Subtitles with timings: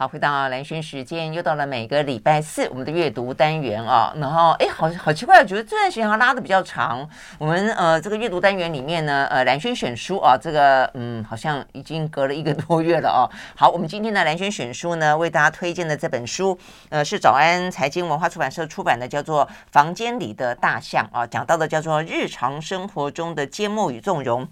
[0.00, 4.14] 好，回到蓝轩时间，又到了每个礼拜四我们的阅读单元啊。
[4.14, 7.04] 然后，哎，好好奇怪，我觉得这段时间好像拉得比较长。
[7.36, 13.26] 我们呃，这个阅读单元里面呢，呃，蓝轩选书啊，这个嗯，好像已经隔了一个多月了哦。
[13.56, 16.56] 好，我们今天的蓝轩选书呢，为大家推荐的这本书，
[16.90, 24.46] 呃，是早安财经文化出版社出版的，叫做《房间里的大象》啊，讲到的叫做日常生活中的缄默与纵容。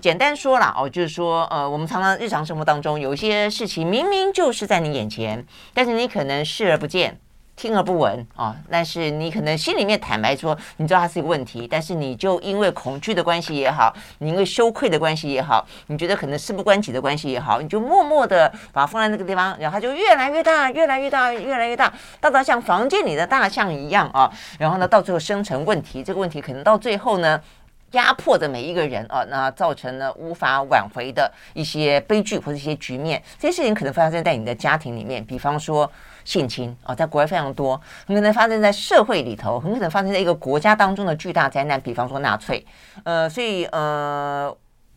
[0.00, 5.44] 简单说了哦，就是说，呃，我们常常日常生活当中有一些事情，明明就是在你眼前，
[5.74, 7.18] 但是你可能视而不见，
[7.56, 8.54] 听而不闻啊。
[8.70, 24.30] 但是你可能心里面坦白说，你知道它是一个问题，但是你就因为恐惧的关系也好，你因为羞愧的关系也好，你觉得可能事不关己的关系也好，你就默默的把它放在那个地方，然后它就越来越大，越来越大，越来越大，大到像房间里的大象一样啊。
[24.60, 27.40] 然后呢，到最后生成问题，这个问题可能到最后呢。
[27.92, 33.22] 压迫着每一个人啊，那造成了无法挽回的一些悲剧或者一些局面。
[33.38, 35.90] 这些事情可能发生在你的家庭里面，比方说
[36.24, 42.64] 性侵啊，在国外非常多，很可能发生在社会里头，很可能发生在一个国家当中的巨大灾难，比方说纳粹。
[43.04, 44.54] 呃，所以呃，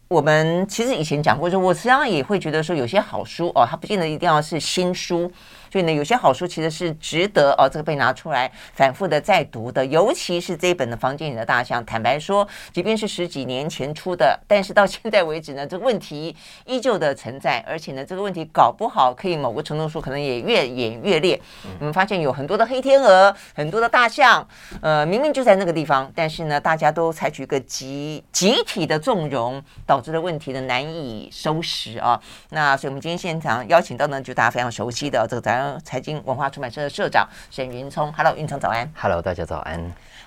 [0.09, 5.31] 我们其实以前讲过，说我实际上也会觉得说，有些好书哦，它不见得一定要是新书。
[5.71, 9.85] 所以呢，有些好书其实是值得哦，这个被拿出来反复的再读的。
[9.85, 21.39] 尤其是这一本的《房间里的大象》，坦白说，即便是十几年前出的，但是到现在为止呢，这个问题依旧的存在，而且呢，这个问题搞不好可以某个程度说，可能也越演越烈。
[21.79, 24.45] 我们发现有很多的黑天鹅，很多的大象，
[24.81, 32.21] 呃，明明就在那个地方，但是呢，大家都采取一个集集体的纵容，导致的问题呢难以收拾啊。
[32.49, 35.60] 那所以，我们今天现场邀请到呢，就大家非常熟悉的这个咱。
[35.83, 39.79] 财经文化出版社的社长沈云聪，Hello，云聪早安，Hello，大家早安。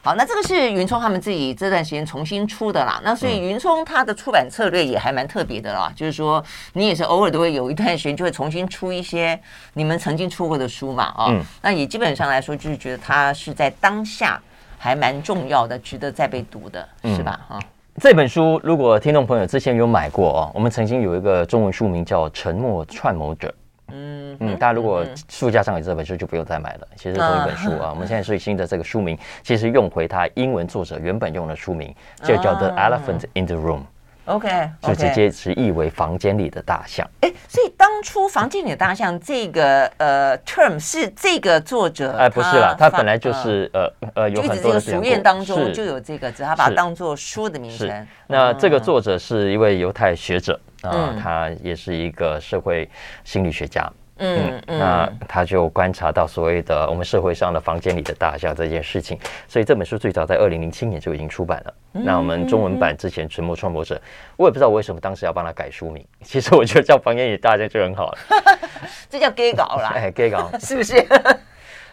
[0.02, 3.00] 好，那这个是云聪他们自己这段时间重新出的啦。
[3.02, 9.38] 那所以云聪他的出版策略也还蛮特别的啦，嗯、就是说你也是偶尔都会有一段时间就会重新出一些
[9.72, 14.38] 你们曾经出过的书嘛，啊、哦，嗯、那也基本上来说就是觉得它是在当下
[14.76, 17.40] 还蛮重要的，值得再被读的，是吧？
[17.48, 17.62] 哈、嗯，
[17.98, 23.48] 这本书如果听众朋友之前有买过哦，我们曾经有一个中文书名叫《沉默串谋者》。
[23.94, 26.88] 嗯嗯，大家如果书架上有这本书，就不用再买了。
[26.96, 31.94] 其实同一本书啊， 我们现在最新的这个书名，其实用回它英文作者原本用的书名，
[32.24, 33.82] 就叫 The Elephant in the Room。
[34.26, 34.48] OK，
[34.80, 37.06] 就直接直译为房间里的大象。
[37.20, 42.16] 哎，所以当初房间里的大象这个呃 term 是这个作者？
[42.16, 48.06] 哎，不是啦，他本来就是呃呃有很多的书页当中就有这个，只是他把它当做书的名称。
[48.26, 50.58] 那这个作者是一位犹太学者。
[50.90, 52.88] 啊，他也是一个社会
[53.24, 53.90] 心理学家。
[54.18, 59.18] 嗯，嗯，那他就观察到所谓的我们社会上的房间里的大象这件事情，
[59.48, 61.74] 所以这本书最早在二零零七年就已经出版了。
[61.90, 63.96] 那我们中文版之前《沉默创播者》，
[64.36, 66.06] 我也不知道为什么当时要帮他改书名。
[66.22, 68.18] 其实我觉得叫《房间里的大象》就很好了，
[69.10, 71.04] 这叫 gay 稿啦， 哎，gay 稿 是不是？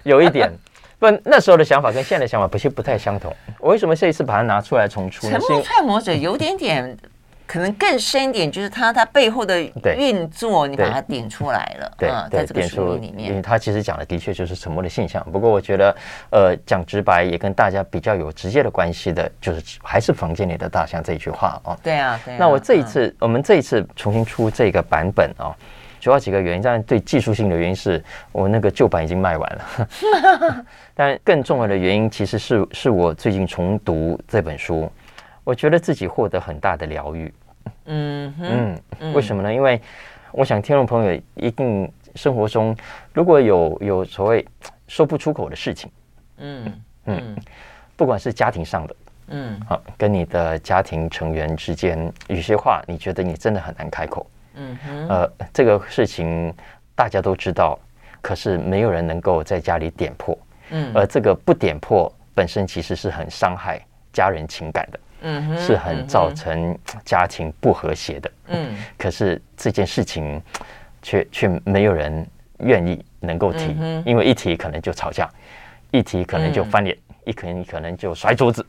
[0.03, 0.47] 有一点，
[0.99, 3.35] 不，那时候的想法跟现在的想法不是不太相同。
[3.59, 5.25] 我为什么这一次把它拿出来重出？
[5.31, 6.95] 《沉默创播者》有点点。
[7.51, 9.61] 可能更深一点，就是它它背后的
[9.97, 11.91] 运作，你把它点出来了。
[11.97, 15.21] 对，在这个书里面，因为它其实讲的的确就是沉默的现象。
[15.33, 15.93] 不过我觉得，
[16.29, 21.77] 呃，讲直白也跟大家比较有直接的关系的，就是还是房间里的大象这一句话哦。
[21.83, 22.37] 对啊，对。
[22.37, 25.53] 那我这一次，我们这一次重新出这个版本哦，
[25.99, 28.01] 主要几个原因，当然对技术性的原因是
[28.31, 34.89] 我那个旧版已经卖完了， 但更重要的原因其实是是我最近重读这本书，
[35.43, 37.29] 我觉得自己获得很大的疗愈。
[37.93, 39.53] 嗯嗯，为什么呢？
[39.53, 39.79] 因为
[40.31, 42.75] 我想听众朋友一定生活中
[43.13, 44.45] 如果有有所谓
[44.87, 45.91] 说不出口的事情，
[46.37, 47.35] 嗯嗯，
[47.97, 48.95] 不管是家庭上的，
[49.27, 54.25] 嗯，好，跟你的家庭成员之间有些话，你觉得你真的很难开口，
[54.55, 56.53] 嗯哼，呃，这个事情
[56.95, 57.77] 大家都知道，
[58.21, 60.37] 可是没有人能够在家里点破，
[60.69, 63.81] 嗯，而这个不点破本身其实是很伤害
[64.13, 64.99] 家人情感的。
[65.21, 68.31] 嗯，是很造成家庭不和谐的。
[68.47, 70.41] 嗯，可是这件事情
[71.01, 72.25] 却却没有人
[72.59, 73.75] 愿意能够提，
[74.05, 75.29] 因为一提可能就吵架，
[75.91, 78.65] 一提可能就翻脸，一可能可能就摔桌子。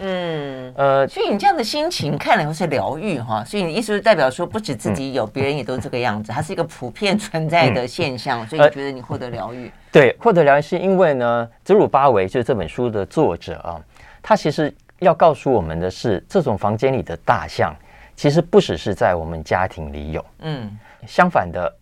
[0.00, 9.68] 嗯，呃，所以你这样的心情看来会是疗愈哈，所以你意思是代表说不止自己有，别人也都这个样子，它是一个普遍存在的现象，所以你觉得你获得疗愈？
[9.90, 13.80] 对，获得疗愈是因为呢，泽鲁巴维就是这本书的作者啊，
[14.22, 14.72] 他其实。
[15.00, 17.74] 要告诉我们的是，这种房间里的大象，
[18.16, 21.72] 其实不只是在我们家庭里有，嗯，相反的，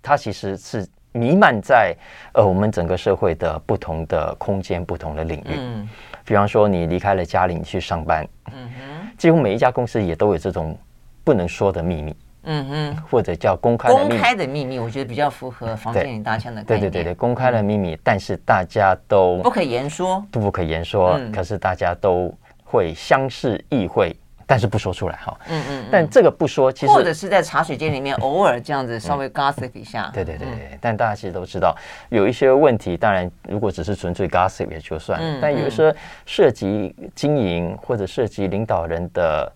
[0.00, 1.94] 它其实是弥漫在
[2.32, 5.54] 呃我们整个社会的不同的空间、不同的领域。
[5.54, 5.88] 嗯，
[6.24, 10.74] 比方说你离开了家里，你去上班，嗯哼，几乎每一家公司也都有这种
[11.22, 14.08] 不能说的秘密，嗯哼，或者叫公开的秘密。
[14.08, 16.80] 公开的秘密，我觉得比较符合房间里大象的概念。
[16.80, 21.20] 对对对对，公开的秘密，但是大家都不可言说，都不可言说。
[21.30, 22.34] 可是大家都
[22.72, 24.16] 会相视意会。
[24.44, 30.78] 但是不说出来哈，嗯嗯，但这个不说，其实或者是在茶水间里面偶尔这样子稍微 gossip 一下，对对对对。
[30.78, 31.74] 但大家其实都知道，
[32.10, 35.94] 有一些问题，当然如果只是纯粹 gossip 也就算了，但有一些
[36.26, 39.52] 涉及经营或者涉及领导人的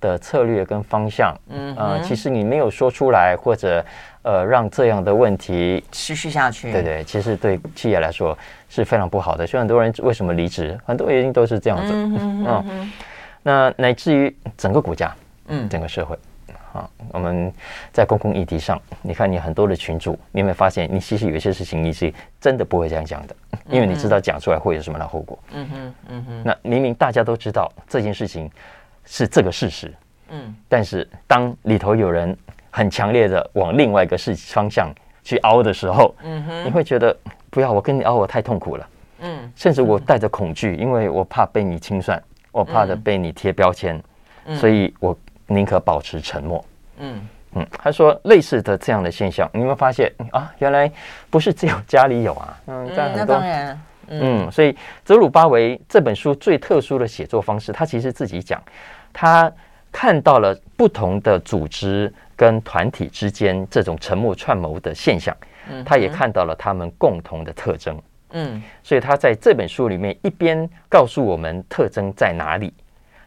[0.00, 3.84] 的策略跟方向，嗯呃，其实你没有说出来，或者
[4.22, 8.36] 呃让这样的问题持续下去，对对，其实对企业来说
[8.70, 9.46] 是非常不好的。
[9.46, 12.90] 所以很多人为什么离职，很多原因都是这样子，嗯。
[13.42, 15.14] 那乃至于整个国家，
[15.48, 16.14] 嗯，整个社会，
[16.72, 17.50] 好，我们
[17.90, 23.34] 在公共议题上，你看你很多的群组，你有没有发现，你其实有一些事情你是真的不会这样讲的，
[23.70, 25.38] 因为你知道讲出来会有什么样的后果。
[25.52, 26.42] 嗯哼，嗯哼。
[26.44, 28.50] 那明明大家都知道这件事情
[29.06, 29.90] 是这个事实，
[30.28, 32.36] 嗯，但是当里头有人
[32.70, 37.16] 很强烈的往另外一个事方向去凹的时候，嗯哼，你会觉得
[37.50, 38.88] 不要，我跟你凹，我太痛苦了，
[39.20, 42.22] 嗯，甚至我带着恐惧，因为我怕被你清算。
[42.52, 44.02] 我怕的被你贴标签，
[44.46, 46.64] 嗯、所以我宁可保持沉默。
[46.98, 47.20] 嗯
[47.54, 50.52] 嗯，他说类似的这样的现象，你有没有发现啊？
[50.58, 50.90] 原来
[51.30, 52.60] 不是只有家里有啊。
[52.66, 53.36] 嗯，这样很多。
[53.36, 53.78] 嗯，
[54.08, 58.60] 嗯，所以泽鲁巴维这本书最特殊的写作方式，他其实自己讲，
[59.12, 59.48] 他
[59.92, 65.36] 看到了不同的组织跟团体之间这种沉默串谋的现象，
[65.84, 68.00] 他也看到了他们共同的特征。
[68.30, 72.72] 嗯，所以他在这本书里面一边告诉我们特征在哪里，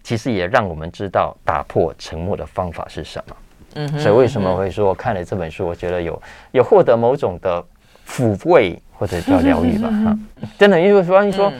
[0.01, 3.35] 其实也让我们知道打破沉默的方法是什么。
[3.75, 6.19] 嗯，所以为什么会说我看了这本书，我觉得有
[6.49, 7.63] 有获得某种的
[8.07, 9.91] 抚慰或者叫疗愈吧？
[9.91, 10.17] 哈，
[10.57, 11.53] 真的，因为发现说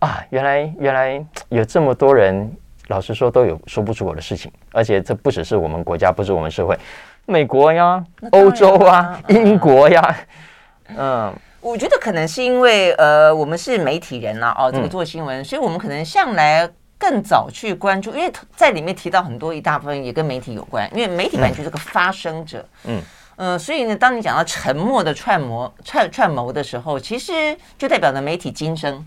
[0.00, 2.54] 啊，原来原来有这么多人，
[2.92, 6.78] 老实说都有说不出口的事情，而且这不只是我们国家，不是我们社会，
[7.24, 10.16] 美国呀、欧洲啊、英国呀，
[10.96, 11.32] 嗯。
[11.62, 16.68] 我觉得可能是因为，呃，我们是媒体人呐，哦，这个做新闻，嗯、所以我们可能向来
[16.98, 23.00] 更早去关注，因为在里面提到很多一大部分也跟媒体有关，因为媒体本来就是个发声者，嗯，
[23.36, 29.06] 呃，所以呢，当你讲到沉默的串谋串串谋的时候，其实就代表着媒体今生。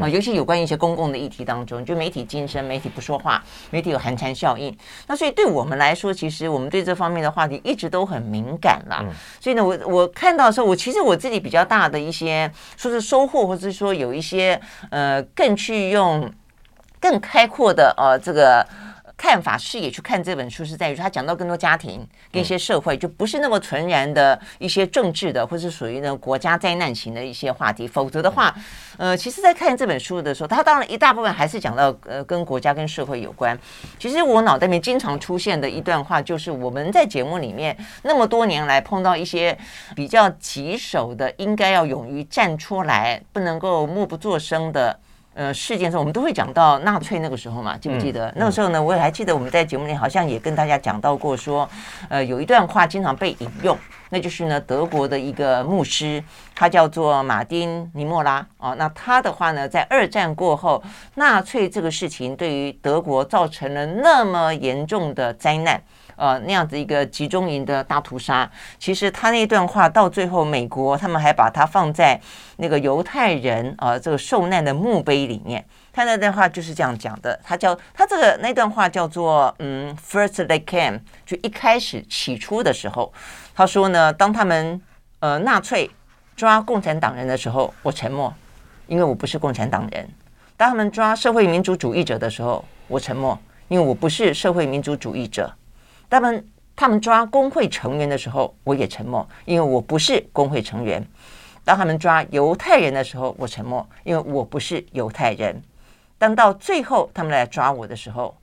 [0.00, 4.76] 啊，尤其有关一些公共的议题当中，就媒体噤声，媒体不说话，媒体有寒蝉效应。
[5.06, 9.04] 那所以对我们来说，其实我们对这方面的话题一直都很敏感啦。
[9.40, 14.60] 所以呢，我我看到的时候，我其实我自己比较大的一些说是收获，或者是说有一些
[14.90, 16.30] 呃更去用
[17.00, 18.66] 更开阔的呃这个。
[19.20, 27.86] 看法视野去看这本书，是在于他讲到更多家庭跟一些社会，就不是那么纯然的一些政治的，或是属于那国家灾难型的一些话题。
[27.86, 28.54] 否则的话，
[28.96, 33.54] 呃，其实，在看这本书的时候，他当然一大部分还是讲到呃跟国家跟社会有关。
[33.98, 39.54] 其实我脑袋里面经常出现的一段话，就是我们在节目里面那么多年来碰到一些
[39.94, 44.98] 比较棘手的，应该要勇于站出来，不能够默不作声的。
[45.32, 48.28] 呃，事件中我们都会讲到纳粹那个时候嘛，记不记得？
[48.30, 51.70] 嗯、那个时候呢，我也还记得我们在节目里好像也跟大家讲到过说，说
[52.08, 53.78] 呃有一段话经常被引用，
[54.10, 56.22] 那就是呢德国的一个牧师，
[56.54, 58.74] 他叫做马丁尼莫拉啊。
[58.74, 60.82] 那他的话呢，在二战过后，
[61.14, 65.80] 纳粹这个事情对于德国造成了那么严重的灾难。
[66.20, 72.20] 呃，那样子一个集中营的大屠杀，其实他那段话到最后，美国他们还把它放在
[72.58, 75.64] 那个犹太人啊、呃、这个受难的墓碑里面。
[75.90, 83.10] 他那段话就是这样讲的，他叫他这个那段话叫做嗯，First they came，就一开始起初的时候，
[83.54, 84.78] 他说呢，当他们
[85.20, 85.90] 呃纳粹
[86.36, 88.30] 抓共产党人的时候，我沉默，
[88.86, 90.04] 因为我不是共产党人；
[90.58, 95.50] 当他们抓社会民主主义者的时候，我沉默，因为我不是社会民主主义者。
[96.10, 96.44] 他们
[96.76, 101.00] 他们抓工会成员的时候，我也沉默，因为我不是工会成员；
[101.64, 105.62] 当他们抓犹太人的时候，我沉默，因为我不是犹太人。
[106.18, 108.34] 当到最后他们来抓我的时候，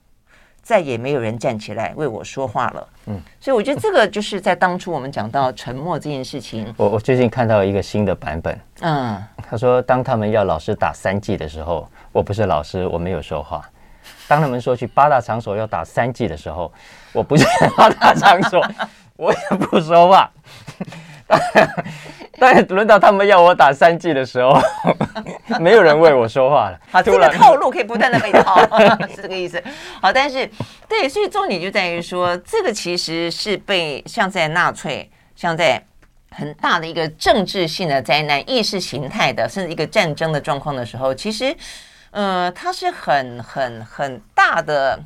[0.62, 2.88] 再也没有人站起来为我说话了。
[3.06, 6.74] 嗯，所以我觉得这个就是在当初我们讲到沉默这件事情。
[6.76, 13.62] 我我最近看到一个新的版本，嗯，他说当他们要老师打三剂的时候，我不是老师，我没有说话。
[14.26, 16.72] 当他们说去八大场所要打三剂的时候，
[17.12, 17.44] 我不去
[17.76, 18.64] 八大场所，
[19.16, 20.30] 我也不说话。
[22.38, 24.58] 当轮到他们要我打三剂的时候，
[25.60, 26.78] 没有人为我说话了。
[26.90, 28.60] 好，这个套路可以不断的被套，
[29.08, 29.62] 是这个意思。
[30.00, 30.48] 好，但是
[30.88, 35.84] 对，所以重点就在于说，这个其实是被像在纳粹，像在
[36.30, 41.54] 很大的一个政治性的灾难、意识形态的，甚至一个战争的状况的时候，其实。
[42.10, 44.98] 呃，它是很很很大的，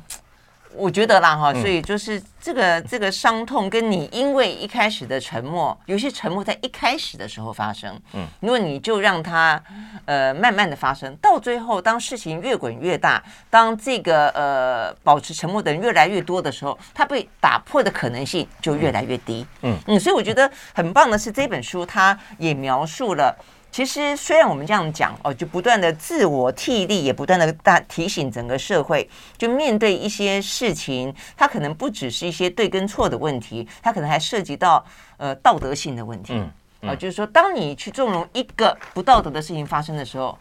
[0.75, 9.61] 我觉得啦哈，所以就是这个这个伤痛，跟你因为一开始的沉默，有些沉默在一开始的时候发生，嗯，如果你就让它
[10.05, 19.77] 呃慢慢的发生，到最后当事情越滚越大，当这个呃保持沉默的人越来越多的时候，它被打破的可能性就越来越低，嗯。
[19.87, 23.35] 嗯，所以我觉得很棒的是这本书，它也描述了。
[23.73, 34.85] 其实，虽然我们这样讲哦，就不断的自我替力，也不断的大提醒整个社会，就面对一些事情，它可能不只是一些对跟错的问题，它可能还涉及到
[35.17, 36.33] 呃道德性的问题。
[36.35, 36.51] 嗯，
[36.81, 40.37] 嗯啊，就是说，当你去纵容一个不道德的事情发生的时候。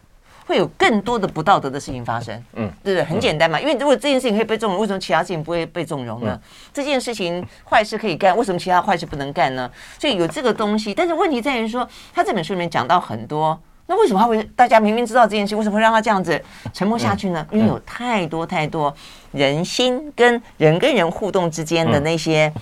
[0.47, 3.05] 会有更多的不道德的事情发生，嗯，对不对？
[3.05, 6.39] 很简单嘛，因为如果这件事情可以被纵容，为什么其他事情不会被纵容呢？
[6.73, 9.71] 这件事情坏事可以干，为什么其他坏事不能干呢？
[9.99, 17.47] 所以有这个东西，但是问题在于说，他这本书里面讲到很多，那为什么他会大家明明知道这件事，为什么会让他这样子沉默下去呢？
[17.53, 18.93] 因为有太多太多
[19.31, 22.53] 人心跟人跟人互动之间的那些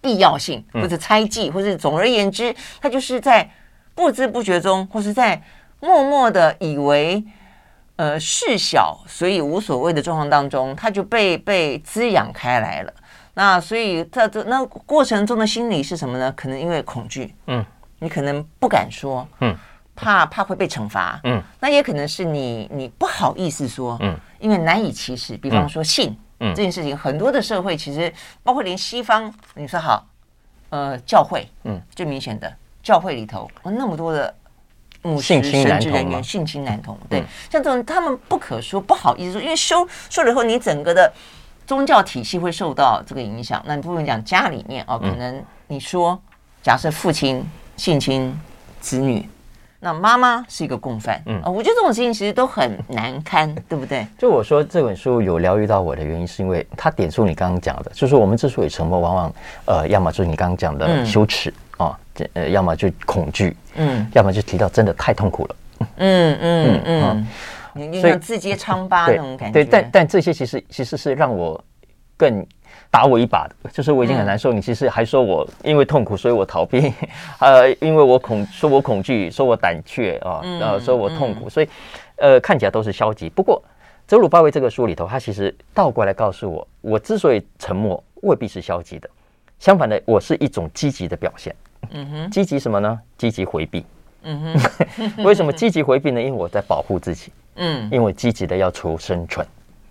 [0.00, 3.48] 必要性，或者猜忌，或者总而言之，他就是在
[3.94, 5.40] 不知不觉中，或是在。
[5.80, 7.22] 默默的以为，
[7.96, 12.92] 呃，事小，所以无所谓的状况当中，他就被被滋养开来了。
[13.34, 16.32] 那所以他这那过程中的心理是什么呢？
[16.32, 17.64] 可能因为恐惧，嗯，
[17.98, 19.56] 你可能不敢说，嗯，
[19.94, 25.36] 怕怕会被惩罚，嗯，那也可能是你你不好意思说，嗯，因为难以启齿。
[25.36, 28.12] 比方说性，嗯，这件事情，很多的社会其实
[28.42, 30.06] 包括连西方，你说好，
[30.70, 32.50] 呃，教会，嗯，最明显的
[32.82, 34.34] 教会里头，那么多的。
[35.04, 41.12] 牧师、神职人员性侵男童，对，像这种他们不可说，不好意思说，因为修说了以后，你整个的
[41.66, 43.62] 宗教体系会受到这个影响。
[43.66, 46.18] 那你不能讲家里面哦，可能你说，
[46.62, 47.44] 假设父亲
[47.76, 48.34] 性侵
[48.80, 49.28] 子女，
[49.78, 54.06] 那妈妈是一个共犯，嗯，我觉得这种事情其实都很难堪，对不对？
[54.16, 59.34] 就我说这本书有疗愈到我的原因，是因为他点出你刚刚讲的，就是我们之所以沉默，往往
[59.66, 61.52] 呃，要么就是你刚刚讲的羞耻。
[61.78, 65.56] 哦，这呃，要么就恐惧，嗯，要么就提到真的太痛苦了，
[65.96, 67.26] 嗯嗯嗯，
[67.74, 69.52] 你就像自揭疮疤那种感觉。
[69.52, 71.62] 对，但但这些其实其实是让我
[72.16, 72.46] 更
[72.90, 76.92] 打我一把的，就是我已经很难受，你其实还说我因为痛苦，所以我逃避，
[77.40, 81.68] 呃，因为我恐，说我恐惧，说我胆怯啊，然后说我痛苦，所以
[82.16, 83.28] 呃，看起来都是消极。
[83.28, 83.60] 不过，
[84.06, 89.10] 泽鲁巴维这个书里头，他其实倒过来告诉我，我之所以沉默，未必是消极的。
[89.64, 91.56] 相反的，我是一种积极的表现。
[91.88, 93.00] 嗯哼，积极什么呢？
[93.16, 93.82] 积极回避。
[94.22, 96.20] 嗯哼， 为什么积极回避呢？
[96.20, 97.32] 因为我在保护自己。
[97.54, 99.46] 嗯，因为积极的要求生存。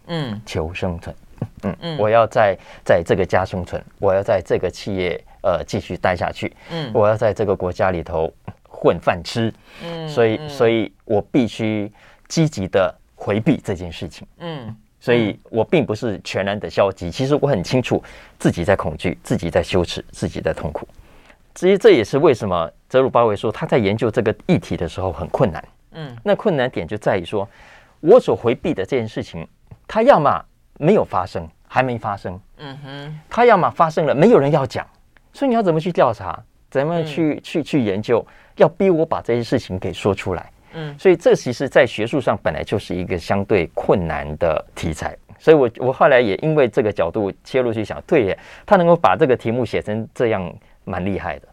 [0.06, 1.16] 嗯，求生存。
[1.64, 6.56] 嗯嗯，我要在在这个家生存，我要在这个企业呃继续待下去。
[6.70, 8.32] 嗯，我要在这个国家里头
[8.70, 9.52] 混饭吃。
[9.84, 11.92] 嗯，所以所以我必须
[12.28, 14.28] 积极的回避这件事情。
[14.38, 14.76] 嗯。
[15.04, 18.02] 所以我并不是全然的消极，其实我很清楚
[18.40, 20.88] 自己在恐惧，自己在羞耻，自己在痛苦。
[21.54, 25.62] 至于这也是为什么泽鲁巴维说他在研究这个议题的时候很困难。
[25.92, 27.46] 嗯，那困难点就在于说，
[28.00, 29.46] 我所回避的这件事情，
[29.86, 30.42] 它要么
[30.80, 32.40] 没有发生，还没发生。
[32.60, 34.88] 嗯哼，它要么发生了，没有人要讲。
[35.34, 36.42] 所以你要怎么去调查？
[36.72, 38.26] 怎么去去去研究？
[38.56, 40.50] 要逼我把这些事情给说出来。
[40.74, 50.54] 嗯，所以这其实，在学术上本来就是一个相对困难的题材，所以我我后来也因为这个角度切入去想，对耶，他能够把这个题目写成这样，
[50.84, 51.48] 蛮厉害的。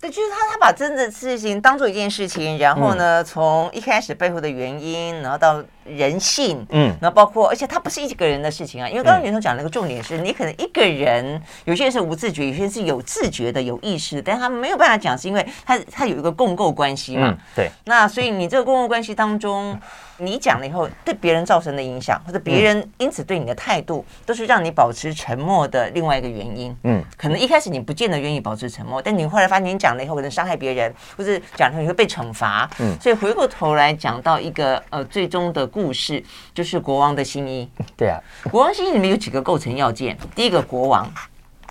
[0.00, 5.64] 对，就是他，他把真的事情当做一件事情，然后呢，从一开始背后的原因，然后到。
[5.96, 17.70] 人性，嗯，那包括，而且它不是一个人的事情啊，因为刚刚袁总讲了一个重点是，你可能一个人，有些人是无自觉，有些人是有自觉的、有意识，但他没有办法讲，是因为他他有一个共构关系嘛，对。
[17.84, 19.78] 那所以你这个共构关系当中，
[20.18, 26.76] 你讲了以后，对别人造成的影响，或者别人因此对你的态度，都是让你保持沉默的另外一个原因。
[26.82, 32.68] 嗯，可能一开始你不见得愿意保持沉默，但你后来发现你讲了以后可能伤害别人，或者讲了以后你会被惩罚。
[32.80, 35.68] 嗯，所以回过头来讲到一个呃最终的。
[35.78, 36.20] 故事
[36.52, 37.68] 就是国王的新衣。
[37.96, 38.20] 对啊，
[38.50, 40.18] 国王新衣里面有几个构成要件。
[40.34, 41.08] 第一个，国王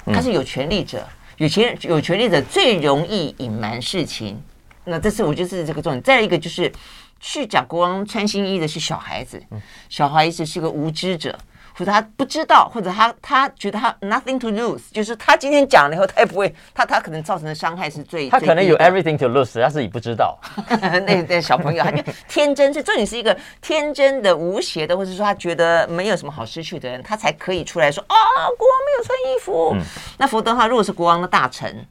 [0.05, 4.41] 他是有权力者，有权有权力者最容易隐瞒事情。
[4.85, 6.01] 那这是我觉得是这个重点。
[6.01, 6.71] 再一个就是
[7.19, 9.43] 去讲国王穿新衣的是小孩子，
[9.89, 11.37] 小孩子是个无知者。
[11.77, 20.39] 或者他不知道，或者他他觉得他 nothing to lose，就是他今天讲了以后，他也不会，他他可能造成的伤害是最他可能有 everything to lose，他自己不知道。
[21.05, 28.15] 那那小朋友， 他就天真，是重点是一个天真的、无邪的，或者说他觉得没有什么好失去的人，他才可以出来说啊，
[28.57, 29.71] 国王没有穿衣服。
[29.75, 29.81] 嗯、
[30.17, 31.85] 那否则的话，如果是国王的大臣，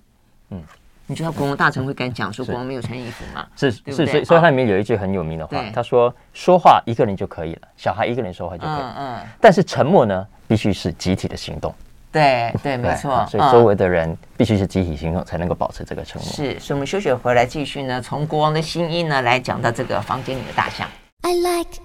[0.51, 0.61] 嗯。
[1.07, 3.47] 你觉得国王大臣会敢讲说国王没有穿衣服吗？
[3.57, 9.19] 是是，所以所以它里面有一句很有名的话，他说说话一个人就可以了，小孩一个人说话就可以，嗯嗯。
[9.41, 11.73] 但是沉默呢，必须是集体的行动。
[12.11, 13.27] 对对，没错。
[13.31, 16.31] 所以周围的人必须是集体行动，才能够保持这个沉默。
[16.33, 20.89] 是，所以我们休息回来继续呢，从国王的新衣呢来讲到这个房间里的大象。
[21.23, 21.81] I like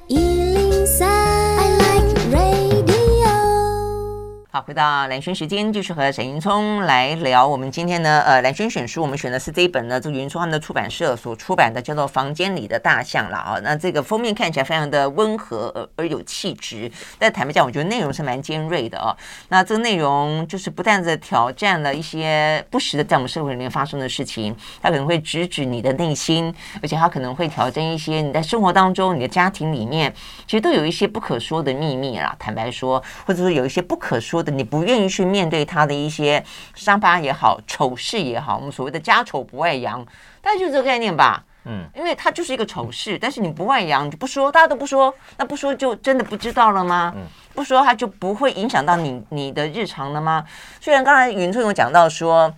[4.53, 7.47] 好，回到蓝轩时间，继续和沈云聪来聊。
[7.47, 13.57] 我们今天呢，呃，蓝轩选书，我们选的是这一本呢，这个云聪他们的出版社所出版的，叫做《房间里的大象》了啊。
[13.63, 19.15] 那这个封面看起来非常的温和而而有气质，但坦白讲，我觉得内容是蛮尖锐的啊。
[19.47, 30.13] 那这个内容就是不断的挑战了一些不时的在我们社会里面发生的事情，它可能会直指你的内心，而且它可能会挑战一些你在生活当中、你的家庭里面，
[30.45, 32.35] 其实都有一些不可说的秘密啦。
[32.37, 34.40] 坦白说，或者说有一些不可说。
[34.49, 36.41] 你不愿意去面对他的一些
[36.73, 40.03] 伤疤也好、丑事也好，我们所谓的家丑不外扬，
[40.41, 41.43] 大概就是这个概念吧。
[41.65, 47.13] 嗯，因为他就是一个丑事，但是你不外扬，你就不说，大家都不说，那不说就真的不知道了吗？
[47.15, 47.21] 嗯，
[47.53, 50.43] 不说他就不会影响到你你的日常了吗？
[50.79, 52.51] 虽然刚才云聪有讲到说。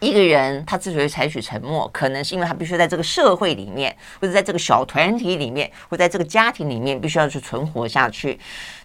[0.00, 8.38] 一个人他之所以采取沉默，可能是因为他必须在这个社会里面，或者在这个小团体里面，或在这个家庭里面，必须要去存活下去。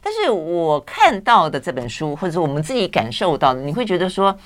[0.03, 4.37] 但是我看到的这本书，或者是我们自己感受到的，你会觉得说，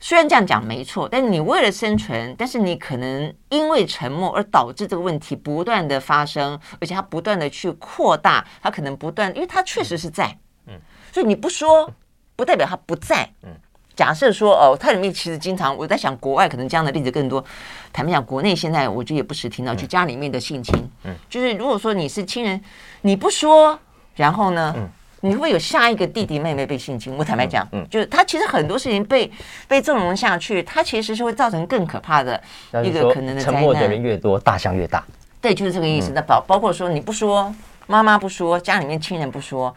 [0.00, 10.74] 虽然这样讲没错，但是你为了生存，但是你可能因为沉默而导致这个问题不断的发生，而且它不断的去扩大，它可能不断，因为它确实是在，嗯，
[11.12, 11.92] 所以你不说，
[12.34, 13.50] 不代表它不在，嗯。
[13.94, 17.44] 假设说哦，它里面其实经常我在想，国外可能这样的例子更多。
[17.92, 22.58] 坦白讲，国内现在我觉得也不时听到，就家里面的性侵，嗯，就是如果说你是亲人，
[23.02, 23.78] 你不说，
[24.14, 24.88] 然后呢，嗯，
[25.24, 27.16] 你会有下一个弟弟妹妹被性侵。
[27.16, 29.30] 我坦白讲，嗯，就是他其实很多事情被
[29.68, 32.40] 被纵容下去，他其实是会造成更可怕的
[32.84, 33.54] 一个可能的灾难。
[33.54, 35.02] 沉默的人越多，大象越大。
[35.40, 36.10] 对，就是这个意思。
[36.12, 37.54] 那包包括说你不说，
[37.86, 39.74] 妈妈不说，家里面亲人不说，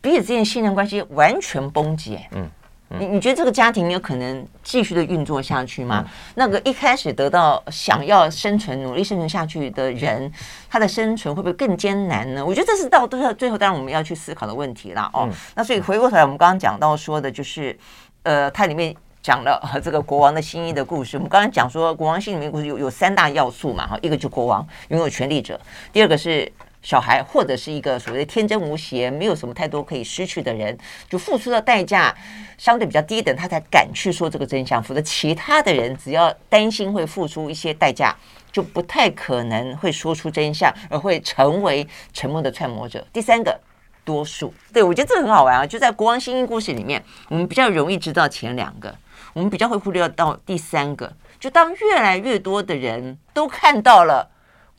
[0.00, 2.26] 彼此之间信任关系完全崩解。
[2.32, 2.50] 嗯。
[2.98, 6.04] 你你觉得这个家庭有可能继续的运作下去吗？
[6.04, 10.30] 嗯、那个一开始得到想要生存、努力生存下去的人，
[10.68, 12.44] 他的生存会不会更艰难呢？
[12.44, 15.28] 我觉得这是到最后，最后当然我们要去思考的问题了哦。
[15.30, 17.78] 嗯、那所以回过头来，我们刚刚讲到说的就是，
[18.24, 21.16] 呃，它里面讲了这个国王的新衣的故事。
[21.16, 25.60] 我们刚刚讲说，国王新衣里面故事有有三大要素嘛，哈，一个就是国王拥有权力者，
[25.92, 26.50] 第二个是。
[26.82, 30.76] 小孩或者是一个所谓的天真无邪、没有什么太多可以失去的人，
[31.08, 32.14] 就付出的代价
[32.56, 34.82] 相对比较低等，他才敢去说这个真相。
[34.82, 38.16] 否则，其他的人只要担心会付出一些代价，
[38.50, 43.06] 就不太可能会说出真相，而会成为沉默的揣摩者。
[43.12, 43.60] 第三个，
[44.04, 44.52] 多数。
[44.72, 45.66] 对，我觉得这个很好玩啊！
[45.66, 48.96] 就在国王新衣故事里面，我们比较容易知道前两个，
[49.34, 51.12] 我们比较会忽略到第三个。
[51.38, 54.30] 就当越来越多的人都看到了。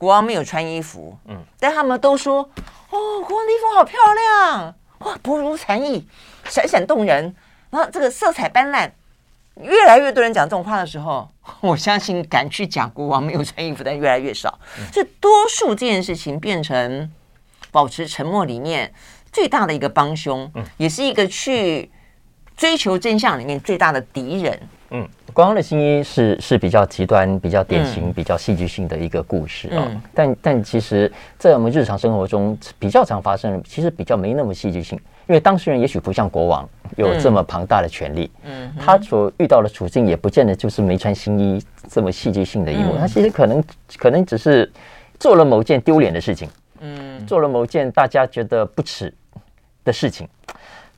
[0.02, 2.38] 国王没有穿衣服，嗯，但他们都说，
[2.90, 6.08] 哦，国王的衣服好漂亮，哇，薄如蝉翼，
[6.46, 7.36] 闪闪动人，
[7.70, 8.90] 然后这个色彩斑斓。
[9.58, 11.30] 越来越多人讲这种话的时候，
[11.62, 14.58] 我相信敢去讲国王没有穿衣服的越来越少。
[14.92, 17.08] 所以、多数这件事情变成
[17.70, 18.92] 保持沉默里面
[19.32, 21.92] 最大的一个帮凶，嗯，也是一个去
[22.58, 25.08] 追求真相里面最大的敌人，嗯。
[25.34, 35.00] 国王的新衣是是比较极端、比较典型、比较戏剧性的一个故事啊，嗯、但但其实，在我们日常生活中比较常发生，其实比较没那么戏剧性，
[35.30, 43.64] 因为当事人也许不像国王有这么庞大的权力，嗯，嗯他所遇到的处境也不见得就是没穿新衣这么戏剧性的一幕，嗯、他其实可能
[43.98, 44.70] 可能只是
[45.18, 46.50] 做了某件丢脸的事情，
[46.82, 49.14] 嗯，做了某件大家觉得不耻
[49.86, 50.28] 的事情，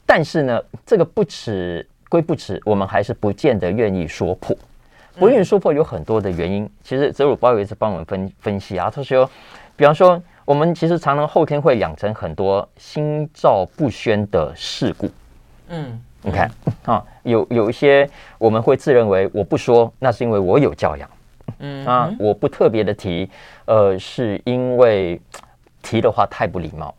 [0.07, 1.87] 但是呢，这个不耻。
[2.13, 4.55] 归不止，我们还是不见得愿意说破。
[5.15, 6.69] 不愿意说破有很多的原因。
[6.83, 9.27] 其实泽鲁包有一次帮我们分分析啊，他说，
[9.75, 15.09] 比方说，我们其实常常后天会养成很多心照不宣的事故。
[15.69, 16.51] 嗯，你看
[16.85, 21.09] 啊，有有一些我们会自认为我不说，那是因为我有教养。
[21.57, 23.27] 嗯啊，我不特别的提，
[23.65, 25.19] 呃，是因为
[25.81, 26.93] 提的话太不礼貌。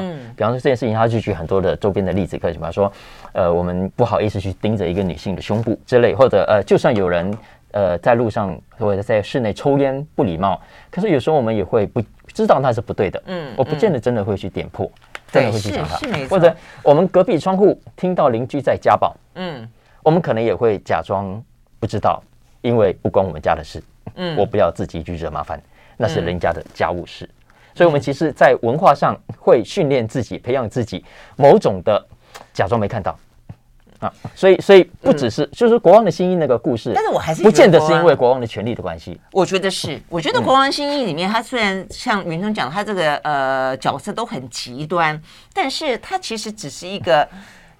[0.00, 2.92] 嗯，比方说这件事情，他就举很多的周边的例子，可以比方说，
[3.32, 7.36] 呃，我们不好意思去盯着一个女性的胸部之类，或者呃，就算有人
[7.72, 14.90] 呃在路上或者在室内抽烟不礼貌，可是有时候我们也会不知道那是不对的，嗯，我不见得真的会去点破，
[15.32, 15.98] 真的会去讲他，
[16.28, 19.68] 或者我们隔壁窗户听到邻居在家暴，嗯，
[20.02, 21.42] 我们可能也会假装
[21.78, 22.22] 不知道，
[22.60, 23.82] 因为不关我们家的事，
[24.14, 25.60] 嗯，我不要自己去惹麻烦，
[25.96, 27.28] 那是人家的家务事。
[27.74, 31.04] 所以，我们其实，在文化上会训练自己、培养自己
[31.36, 32.04] 某种的
[32.52, 33.18] 假装没看到
[34.00, 34.12] 啊。
[34.34, 39.18] 所以，所以不只是就是国王的新衣那个故事，但是我还是不见得是因为国王的权力的关系。
[39.32, 45.20] 我觉得是，我觉得国王新衣里面，他虽然像云中讲，他这个呃角色都很极端，
[45.54, 47.26] 但是他其实只是一个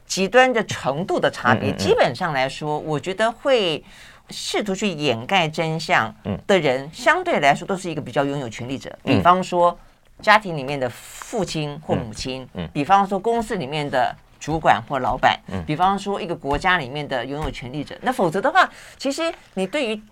[0.06, 1.70] 极端的程度的差别。
[1.70, 3.82] 嗯嗯嗯基本上来说，我觉得会
[4.30, 6.14] 试图去掩盖真相
[6.46, 8.90] 的人，嗯、相对来说都是一个比较拥有权力者。
[9.04, 9.76] 比方说，
[10.22, 17.96] 家庭里面的父亲或母亲，嗯，嗯比方说公司里面的主管或老板，嗯，比方说一个国家里面的拥有权力者。
[18.02, 20.02] 那否则的话，其实你对于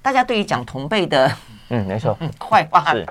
[0.00, 1.30] 大家对于讲同辈的。
[1.70, 3.06] 嗯，没错，坏话是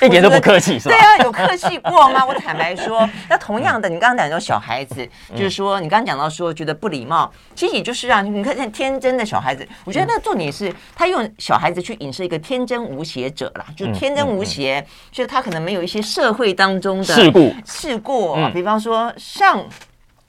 [0.00, 0.94] 一点都不客气，是吧？
[0.94, 2.24] 对啊，有客气过吗？
[2.24, 9.66] 我坦白说，那同样的，你刚刚讲到小孩子，就是说，你刚刚讲到说觉得不礼貌，其实也就是让你看天真的小孩子。
[9.84, 19.64] 我觉得那重点是他用小孩子去影射一个天真无邪者啦，就天真无邪，就是他可能没有一些社会当中的事故事故，比方说像。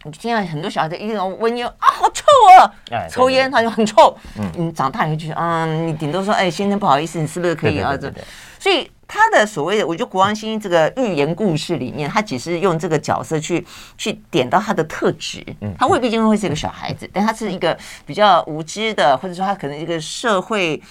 [0.06, 2.24] 你听到很多小孩子一定要闻烟啊，好臭
[2.60, 3.08] 啊！
[3.10, 4.16] 抽烟他就很臭。
[4.38, 7.96] 嗯，你长大你就觉得，嗯，你顶多说，哎，先生不好意思，你是不是可以啊？
[7.96, 8.12] 这，
[8.60, 13.66] 所以他的所谓的，我觉得国王星这个寓言故事里面，他只是用这个角色去
[13.98, 15.44] 去点到他的特质。
[15.62, 20.82] 嗯，他未必就会是一个小孩子，但他是一个比较无知的，或者说他可能一个社会。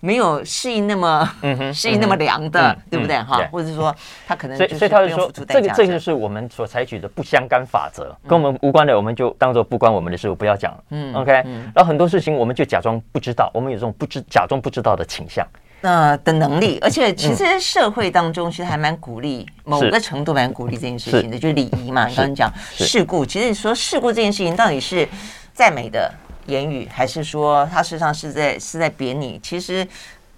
[0.00, 1.28] 没有适应那么
[1.74, 3.40] 适应那么凉的，对不对哈？
[3.50, 3.94] 或者是说
[4.26, 10.76] 他可能所以所以他就说这个这个就是我们所采取的不相干法则，跟我们无关的我们就当做不关我们的事，我不要讲。
[10.90, 11.32] 嗯，OK。
[11.32, 15.46] 然后很多事情我们就假装不知道，我们有这种不知假装不知道的倾向，
[15.80, 16.78] 呃的能力。
[16.80, 22.06] 而且其实社会当中其实还蛮鼓励某个程度蛮鼓励这件事情的，就是礼仪嘛。
[22.06, 25.08] 你刚刚讲事故，其实你说事故这件事情到底是
[25.52, 26.12] 赞美的
[26.48, 29.38] 言语，还是说他事实上是在是在贬你？
[29.42, 29.86] 其实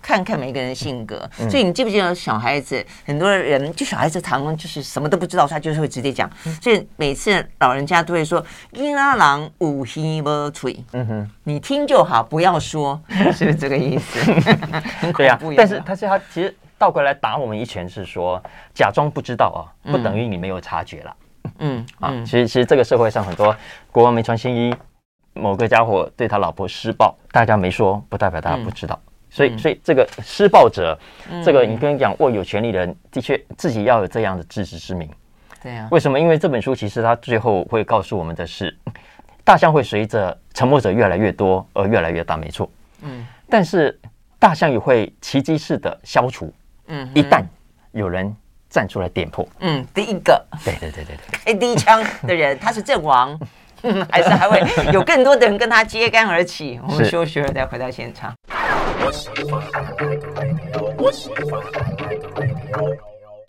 [0.03, 1.29] 看看每个人的性格。
[1.39, 2.85] 嗯、所以你记不记得小孩子？
[3.05, 6.29] 很多人就小孩子常常就是什么都不知道，他就是会直接讲。
[6.47, 13.01] 嗯、所以每次老人家都会说：“婴儿郎无希无吹。”嗯哼，你听就好，不要说，
[13.33, 14.19] 是不是这个意思？
[15.17, 15.53] 对呀、啊。
[15.57, 18.43] 但是他是他其实倒过来打我们一拳，是说
[18.75, 21.17] 假装不知道啊，不等于你没有察觉了。
[21.59, 23.55] 嗯啊，其实其实这个社会上很多
[23.93, 24.75] 国王没穿新衣。
[25.35, 28.99] 某个家伙对他老婆施暴，大家没说，不代表大家不知道。
[29.05, 30.99] 嗯、所以，所以这个施暴者，
[31.31, 35.09] 嗯、这个你跟你讲握有权利的人，的确自己要有这样的自知之明。
[35.63, 35.89] 对呀、啊。
[35.93, 36.19] 为什么？
[36.19, 38.77] 因为这本书其实它最后会告诉我们的是，
[39.45, 42.69] 大象会随着沉默者越来越多而越来越大，没错。
[43.03, 43.25] 嗯。
[43.49, 43.99] 但是
[44.39, 46.53] 大象也会奇迹式的消除。
[46.89, 47.09] 嗯。
[47.15, 47.45] 一旦
[47.93, 48.35] 有人
[48.69, 49.47] 站出来点破。
[49.61, 49.87] 嗯。
[49.95, 50.45] 第一个。
[50.65, 51.39] 对对对对对。
[51.45, 53.39] 开第一枪的人，他是阵亡。
[54.11, 54.61] 还是还会
[54.93, 56.81] 有更多的人跟他揭竿而起。
[56.87, 58.35] 我们休息了再回到现场。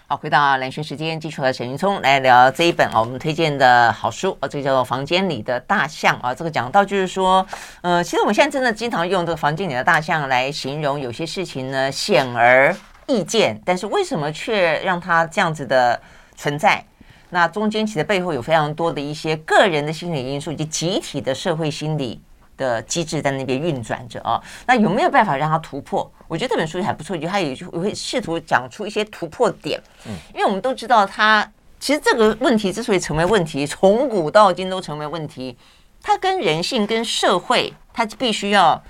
[0.07, 6.35] 好，回到兰萱时间，继续和沈云聪来聊这一本啊，我们推荐的好书啊，这个叫做《房间里的大象》啊。
[6.35, 7.45] 这个讲到就是说，
[7.81, 12.75] 呃，其实我们现在真的经常用这个“房间里的大象”来形容有些事情呢，显而
[13.07, 15.97] 易见，但是为什么却让它这样子的
[16.35, 16.83] 存在？
[17.31, 22.21] 那中间其实背后有非常多的一些个人的心理因素，以及集体的社会心理
[22.55, 24.39] 的机制在那边运转着啊。
[24.67, 26.11] 那有没有办法让它突破？
[26.27, 29.81] 我觉得这本书还不错，就它也就会试图讲出一些突破点。
[30.05, 35.57] 嗯，因为我们都知道，它其实这个问题之所以成为问题，从古到今都成为问题，
[36.03, 38.83] 它跟人性、跟社会，它必须要。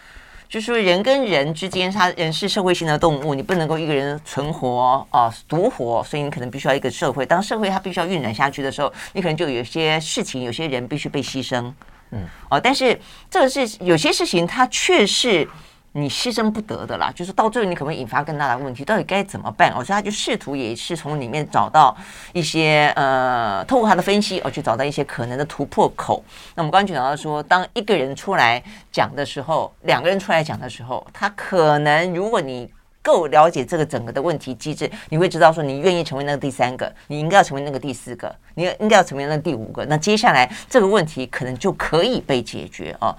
[0.51, 7.25] 就是说，人跟人之间，他人是社会性的动物，你不能够一个人存活啊，独活，所以你可能必须要一个社会。
[7.25, 11.71] 当社会它必须要运转下去的时候，你可能就有些事情，有些人必须被牺牲，
[12.09, 15.47] 嗯，哦，但是这个是有些事情，它却是。
[15.93, 19.73] 你牺牲不得的啦，就是到最后你可能会引发更大的问题，到底该怎么办？
[19.75, 21.95] 我说他就试图也是从里面找到
[22.31, 26.23] 一些呃，透过他的分析，而去找到一些可能的突破口。
[26.55, 32.71] 那我们刚刚讲到说，当一个人出来讲的时候，两个人出来讲的时候，他可能如果你
[33.03, 43.13] 够了解这个整个的问题机制，你会知道说，你愿意成为那个第三个，你应该要成为那个第四个，你应该要成为那个第五个，那接下来这个问题可能就可以被解决哦。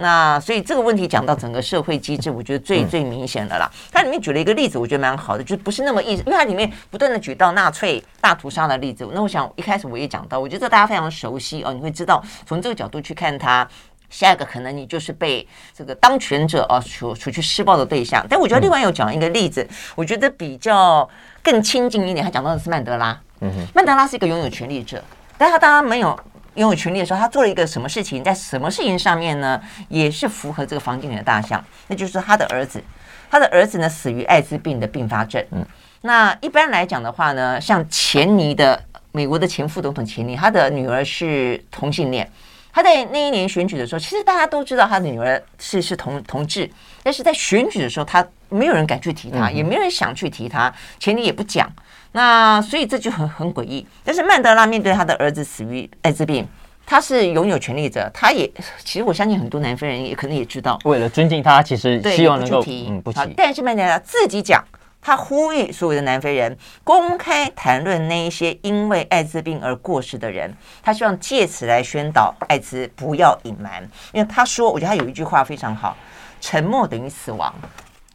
[0.00, 3.70] 那所以这个问题讲到整个社会机制，我觉得最最明显的啦。
[3.92, 9.06] 它里面举了一个例子，我觉得蛮好的，就不是那么意思，因为它里面不断的举到纳粹大屠杀的例子。
[9.12, 13.68] 那我想一开始我也讲到，我觉得大家非常熟悉哦，你会知道从这个角度去看它，
[14.08, 18.24] 下一个可能你就是被这个当权者啊处处去施暴的对象。
[18.26, 21.06] 但我觉得另外有讲一个例子，我觉得比较
[21.42, 23.20] 更亲近一点，他讲到的是曼德拉。
[23.40, 25.04] 嗯哼，曼德拉是一个拥有权力者，
[25.36, 26.18] 但他当然没有。
[26.54, 28.22] 拥有权力的时候，他做了一个什么事情？
[28.22, 29.60] 在什么事情上面呢？
[29.88, 32.82] 也是符合这个房间里的大象，那就是他的儿子。
[33.30, 35.44] 他的儿子呢，死于艾滋病的并发症。
[35.52, 35.64] 嗯，
[36.02, 38.82] 那一般来讲的话呢，像钱尼的
[39.12, 42.28] 美国的前副总统钱尼，他的女儿是同性恋。
[42.72, 46.70] 他在那一年选举的时候，其实大家都知道他的女儿是是同同志，
[47.02, 51.68] 但是在选举的时候，他没有人敢去提他，也没有人想去提他，前尼也不讲。
[52.12, 53.86] 那所以这就很很诡异。
[54.04, 56.46] 但是曼德拉面对他的儿子死于艾滋病，
[56.84, 58.50] 他是拥有权利者，他也
[58.84, 63.34] 其实我相信很多南非人也可能也知道，为了尊敬他，其实希望能够嗯不提。
[63.36, 64.64] 但是曼德拉自己讲，
[65.00, 75.96] 他呼吁所有的南非人公开谈论那一些因为艾滋病而过世的人，他希望借此来宣导艾滋不要隐瞒，因为他说，我觉得他有一句话非常好，
[76.40, 77.54] 沉默等于死亡。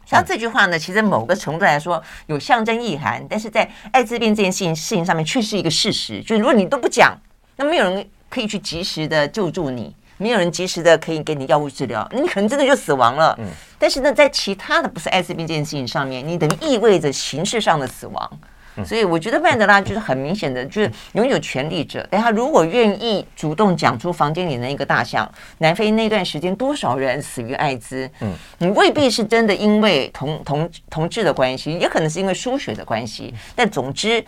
[0.06, 7.14] 像这句话呢，其实某个程度来说有象征意涵，但是在艾滋病这件事情事情上面却是一个事实，就是如果你都不讲，
[7.56, 8.08] 那没有人。
[8.28, 13.34] 可以去及时的救助你，没有人及时的可以给你药物治疗，你可能真的就死亡了。
[13.38, 13.46] 嗯，
[13.78, 18.38] 但是呢，在其他的不是艾滋病这件事情上面，你等于意味着形式上的死亡。
[18.84, 22.06] 所以我觉得曼德拉就是很明显的，就是拥有权力者。
[22.10, 28.10] 但他如果愿意主动讲出房间里的一个大象，南非那段时间多少人死于艾滋？
[28.20, 33.34] 嗯，你未必是真的因为同同同志的关系，也可能是因为输血的关系。
[33.54, 34.24] 但总之。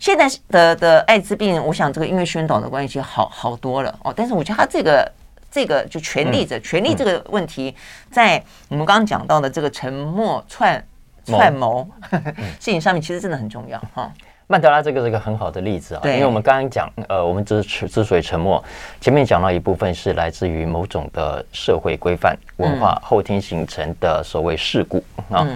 [0.00, 4.12] 现在的的艾滋病，我想这个因为宣导的关系好好多了哦。
[4.14, 5.10] 但是我觉得他这个
[5.50, 7.74] 这个就权力者、嗯、权力这个问题，
[8.10, 10.84] 在我们刚刚讲到的这个沉默串
[11.24, 14.12] 串谋事情上面， 其实真的很重要哈。
[14.46, 18.62] 曼德拉这个是一个很好的例子啊，因为我们刚刚讲，呃，我们之之所以沉默，
[19.00, 25.48] 前面讲到一部分是来自于某种的社会规范文化后天形成的所谓事故啊，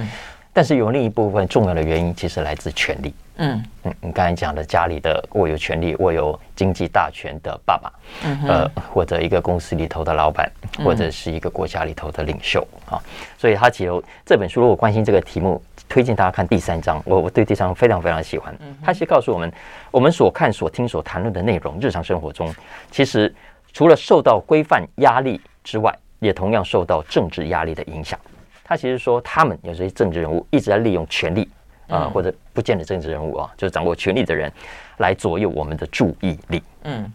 [0.54, 3.14] 但是有另一部分重要的原因，其实来自权力。
[3.38, 7.92] 嗯嗯，你刚才讲的家里的握有权力、握有经济大权的爸爸，
[8.24, 10.50] 嗯、呃，或者一个公司里头的老板，
[10.84, 13.00] 或者是一个国家里头的领袖啊，
[13.38, 17.00] 所以他其实这本书如果关心这个题目，推荐大家看第三章。
[17.06, 18.54] 我我对第三章非常非常喜欢。
[18.84, 19.52] 他其实告诉我们，
[19.90, 22.52] 我们所看、所听、所谈论的内容，日常生活中，
[22.90, 23.32] 其实
[23.72, 28.18] 除了受到规范压力之外，也同样受到政治压力的影响。
[28.64, 31.48] 他其实说，他们有些政治人物一直在利用权力。
[31.88, 34.52] 啊、呃，或者不见得政治人物啊，就是掌握权力的人，
[34.98, 36.62] 来左右我们的注意力。
[36.84, 37.10] 嗯，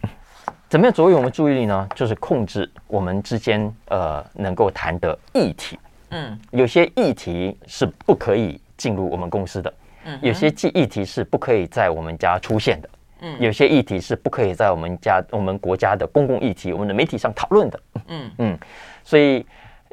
[0.68, 1.88] 怎么样左右我们注意力呢？
[1.94, 5.78] 就是控制我们之间呃能够谈的议题。
[6.10, 9.72] 嗯，有些议题是不可以进入我们公司的。
[10.04, 12.88] 嗯，有些议议题是不可以在我们家出现的。
[13.20, 17.80] 嗯，有些议题是不可以在我们家我们国家的公共议题、我们的媒体上讨论的。
[18.08, 18.58] 嗯嗯，
[19.04, 19.46] 所以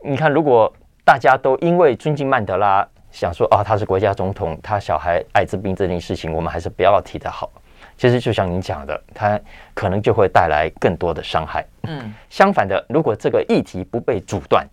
[0.03, 0.73] 你看，如果
[1.05, 2.87] 大家都因为尊敬曼德拉。
[3.11, 7.51] 想说啊，他是国家总统，他小孩艾滋病这件事情，我们还是不要提的好。
[7.97, 9.39] 其实就像您讲的，他
[9.73, 11.65] 可能就会带来更多的伤害。
[11.83, 14.65] 嗯，相反的，如果这个议题不被阻断，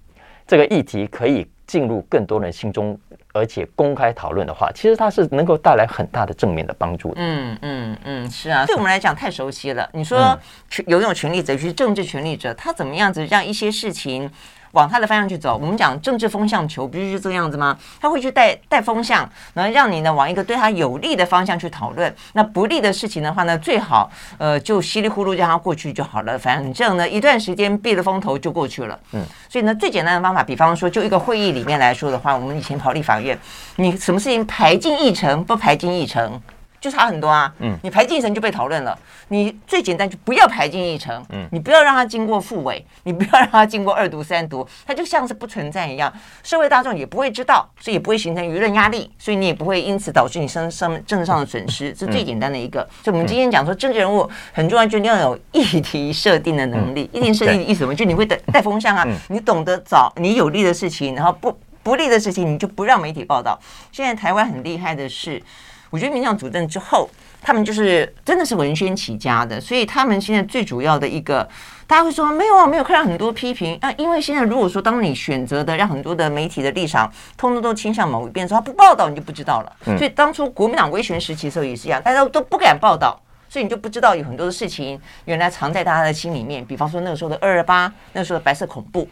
[0.47, 2.99] 这个议题可以进入更多人心中，
[3.35, 7.17] 而且公开讨论的话，其实它是能够带来很大的正面的帮助的。
[7.19, 9.87] 嗯嗯嗯，是啊，对我们来讲太熟悉了。
[9.93, 10.39] 你说
[10.71, 14.31] 权有一种权力者，就是政治权力者，他怎么样子让一些事情
[14.73, 17.77] 往他的方向去走，我们讲政治风向球，不就是这个样子吗？
[18.01, 22.15] 他会去带带风向，然后让你呢往一个对他有利的方向去讨论。
[22.33, 26.39] 那不利的事情的话呢，最好呃就稀里糊涂让它过去就好了。
[26.39, 28.99] 反正呢一段时间避了风头就过去了。
[29.13, 33.39] 嗯，所以呢最简单的方法，比方说就一个会议里面来说的话，我们以前跑立法院，
[33.77, 36.41] 你什么事情排进议程，不排进议程？
[36.81, 38.97] 就差很多啊，嗯，你排进议程就被讨论了。
[39.29, 46.13] 你最简单就不要排进议程，嗯，你不要让它经过复委，你不要让它经过二读三读，它就像是不存在一样。
[46.43, 51.93] 社会大众也不会知道，所以也不会形成舆论压力，所以你也不会因此导致你生生政治上的损失。
[51.93, 52.81] 这是最简单的一个。
[53.03, 57.11] 所以我们今天讲说，政治人物很重要，就你要有议题设定的能力。
[57.13, 57.95] 议题设定的意思什么？
[57.95, 63.59] 就你会带带风向啊，你懂得找你有利的事情，然后不不利的事情，你就不让媒体报道。
[63.91, 65.43] 现在台湾很厉害的是。
[65.91, 67.09] 我觉得民进党主政之后，
[67.41, 71.49] 他们就是真的是文宣起家的，所以他们现在最主要的一个，
[71.87, 79.73] 大家会说没有啊，没有看到很多批评啊，因为现在如果说当你选择的让很多的媒体的立场通通都倾向某一边的时候，他不报道你就不知道了。
[79.97, 89.09] 所以当初国民党威权时期的时候也是一样，大家都不敢报道，所以你就不知道有很多的事情原来藏在大家的心里面，比方说那个时候的二二八，那个时候的白色恐怖。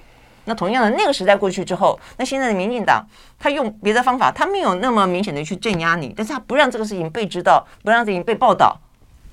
[0.47, 3.05] 那同样的，那个时代过去之后，那现在的民进党，
[3.39, 8.77] 他用别的方法，他没有那么明显的去镇压你，但是他不让这个事情被知道，不让这事情被报道，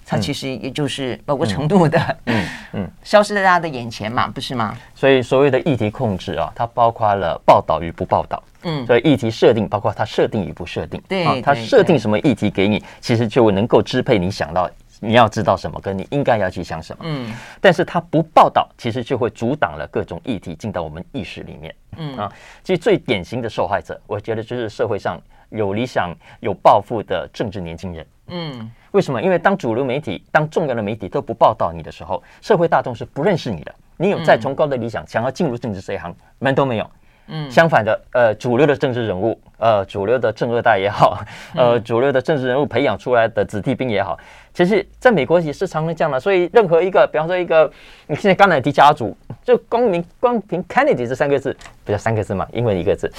[0.06, 4.76] 他其实也就是某个程度的，嗯嗯， 消失在大家的眼前嘛，不是吗？
[4.96, 14.70] 所以所谓的议题控制啊，它包括了报道与不报道，嗯，所以议题设定包括它设定与不设定，对，它设定什么议题给你，其实就能够支配你想到。
[15.04, 17.04] 你要知道什么，跟你应该要去想什么。
[17.06, 21.76] 嗯，但是他不报道，其实就会阻挡了各种议题进到我们意识里面。
[21.98, 22.32] 嗯啊，
[22.64, 28.06] 其实最典型的受害者，我觉得就是社会上有理想、有抱负的政治年轻人。
[28.28, 29.22] 嗯，为什么？
[29.22, 33.76] 因为当主流媒体、当重要的媒体都不报道你的时候，社会大众是不认识你的。
[33.98, 36.90] 你有再崇高的理想，想要进入政治这一行，门都没有。
[37.28, 41.18] 嗯，相反的，呃，主流的政治人物，呃，主流的政二代也好，
[41.56, 44.20] 呃，主流的政治人物培养出来的子弟兵也好，
[44.54, 46.20] 其实在美国也是常常这样的。
[46.20, 47.72] 所以，任何一个，比方说一个，
[48.08, 53.12] 你现在甘乃迪家族，就光明光凭 Kennedy 这三个字，不叫三个字嘛，英文一个字，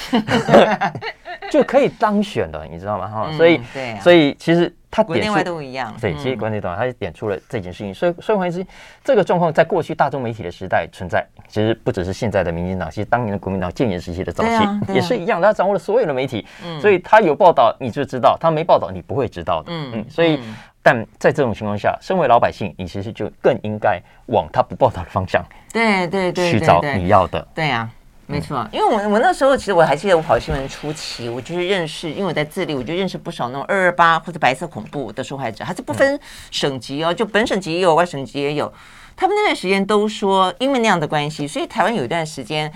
[1.51, 3.09] 就可以当选的，你知道吗？
[3.09, 4.73] 哈、嗯，所以，啊，所以其实。
[4.97, 7.93] 他点出都一样，对，其实观点都，他就点出了这件事情。
[7.93, 8.65] 所以，所以换言之，
[9.03, 16.47] 这个状况在过去大众媒体的时代存在，其实不只是现在的民进党，其实当年的国民党建言时期的早期也是一样，他掌握了所有的媒体，
[16.81, 19.73] 所以他有报道你就知道，他没报道你不会知道的。
[19.73, 20.39] 嗯嗯，所以，
[20.85, 27.45] 但在这种情况下，身为老百姓，你其实就更应该往他不报道的方向，对对对，去找你要的。
[27.53, 27.91] 对呀。
[28.27, 36.19] 没错，因为我我那时候其实我还记得我跑新闻初期，我就是认识，因为我在自立，我就认识不少那种二二八或者白色恐怖的受害者，还是不分
[36.51, 38.73] 省级哦，就本省级也有，外省级也有。
[39.15, 42.73] 他们那段时间都说，因为那样的关系，所以台湾有一段时间，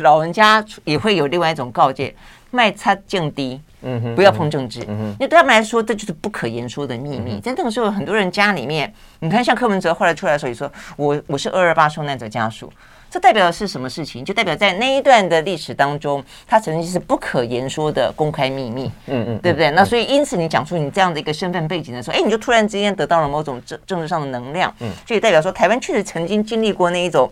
[0.00, 2.14] 老人家也会有另外一种告诫：
[2.54, 7.40] 卖差降低，嗯哼，不要碰政治，嗯哼，因为对他们来说，这就是不可言说的秘密。
[7.40, 12.72] 在那个时候，很多人家里面，你看像柯文哲后来出来的时候也说，我我是二二八受难者家属。
[13.10, 14.24] 这代表的是什么事情？
[14.24, 19.70] 就代表在那一段的历史当中，它曾经是不可言说的公开秘密，嗯嗯，对不对？
[19.70, 27.30] 那所以因此你讲出你这样的一个身份背景的时候，哎，你就突然之间得到了某种政政治上的能量，嗯，就也代表说台湾确实曾经经历过那一种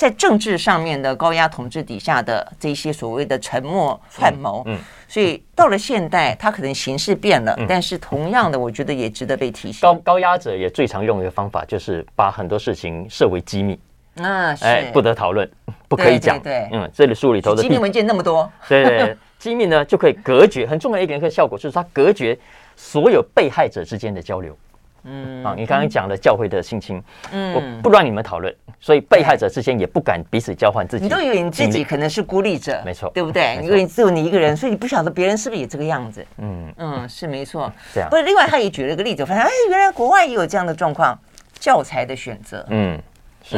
[0.00, 9.82] 在政治上面的高压统治底下的这些所谓的沉默串谋，嗯，所以到了现代，它可能形式变了，但是同样的，我觉得也值得被提醒。
[9.82, 13.78] 高高压者也最常用的一个方法就是把很多事情设为机密。
[14.22, 15.46] 啊，哎，不得讨论，
[15.86, 16.40] 不可以讲。
[16.40, 20.66] 对，嗯，这里书里头的机密文件那么多， 对对，机密呢就可以隔绝。
[20.66, 22.38] 很重要一点，个效果就是它隔绝
[22.74, 24.56] 所有被害者之间的交流。
[25.04, 31.04] 嗯，啊，你刚刚讲的教会的性侵，嗯，我不让你们讨论，所以被害者之间也不敢彼此交换自己。
[31.04, 33.58] 你都以为你自己可能是孤立者，没错，对不对？
[33.62, 36.26] 因为只有你一个人，所以你不晓得别人是不是也这个样子。
[36.38, 37.72] 嗯嗯，是没错。
[37.94, 38.22] 这样，不是。
[38.22, 41.18] 另外，他也举了一个例子，发现哎，原来国外也有这样的状况，
[41.58, 42.64] 教材的选择。
[42.70, 43.00] 嗯。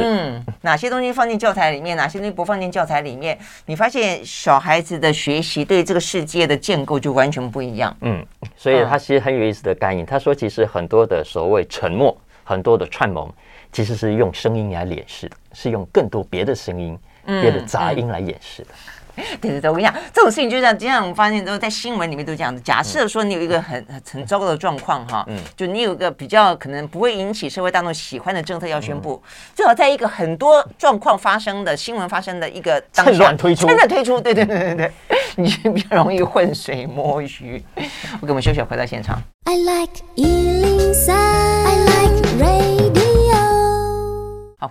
[0.01, 3.37] 嗯，哪些东西放进教材里面，哪些东西不放进教材里面？
[3.65, 7.95] 你发现小孩子的学习对这个世界的建构就完全不一样。
[8.01, 8.25] 嗯，
[8.55, 10.05] 所以他其实很有意思的概念。
[10.05, 13.33] 他说，其实很多的所谓沉默，很多的串谋，
[13.71, 18.69] 其实是用声音来掩饰的，是用更多别的声音、别的杂音来掩饰的。
[19.41, 22.61] 对对对，我跟你讲，这种事情就像，经常我们发现都在新闻里面都这样子。
[22.61, 29.21] 假设说你有一个很很很糟糕的状况哈，嗯，就你有一个比较可能不会引起社会大众喜欢的政策要宣布，
[29.55, 34.91] 最好在一个很多状况发生的新闻发生的一个趁乱推出，趁乱推出，对对对对对，
[35.37, 37.63] 你就比较容易浑水摸鱼。
[38.21, 39.21] 我给我们休息，回到现场。
[39.45, 41.62] I like 103,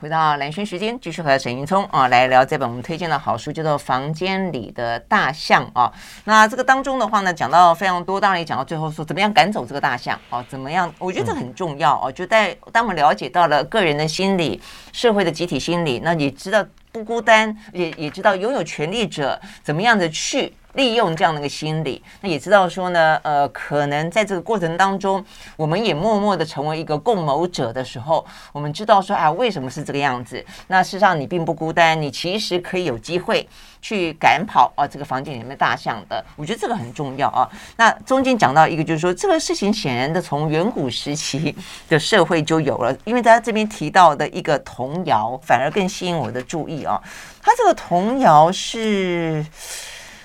[0.03, 5.93] 回到蓝轩时间，继续和沈云聪啊来聊这本我们推荐的好书，叫做《房间里的大象》啊。
[6.25, 10.93] 那这个当中的话呢，讲到非常多，当然也讲到最后说怎么样赶走这个大象啊，怎么样？
[10.99, 12.11] 我觉得这很重要哦。
[12.11, 14.61] 就在当我们了解到了个人的心理、
[14.91, 20.53] 社会的集体心理，那你知道不孤单，也也知道拥有权力者怎么样的去。
[20.75, 25.23] 利用这样的一个心理，那也知道说呢，呃，可能在这个过程当中，
[25.57, 30.45] 我们也默默的成为一个共谋者的时候，我们知道说啊，为什么是这个样子？
[30.69, 33.47] 那事实上你并不孤单，你其实可以有机会
[33.83, 36.25] 去赶跑啊这个房间里面大象的。
[36.37, 37.49] 我觉得这个很重要啊。
[37.77, 41.55] 那中间讲到一个，就是说这个事情显然的从远古时期
[41.89, 46.99] 的社会就有了，因为大家这边提到的一个童谣，反而更吸引我的注意啊。
[47.43, 49.45] 他这个童谣是。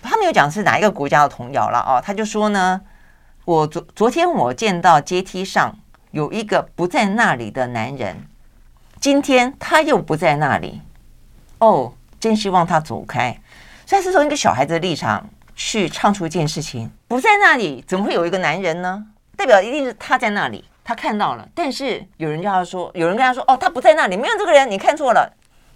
[0.02, 2.02] 他没有讲是哪一个国家的童谣了哦？
[2.04, 2.82] 他就说呢，
[3.46, 5.78] 我昨昨天我见到阶梯上
[6.12, 8.28] 有一个不在那里的男人，
[9.00, 10.82] 今天他又不在那里，
[11.60, 13.40] 哦，真希望他走开。
[13.86, 19.06] 所以是从一个小孩子的立场去唱出一件事情：不在那里，怎么会有一个男人呢？
[19.36, 21.48] 代表一定是他在那里，他看到了。
[21.54, 25.32] 但是有人叫他说，有人跟他说，哦，他不在那里，没有这个人，你看错了，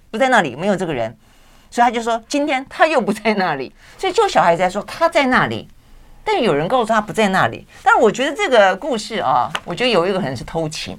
[0.10, 1.16] 不在那里，没有这个人。
[1.72, 5.68] 所以他就说，今天他又不在那里， 所以就小孩子在说他在那里，
[6.24, 7.66] 但有人告诉他不在那里。
[7.82, 10.98] 但是我觉得这个故事啊，我觉得有一个可能是偷情，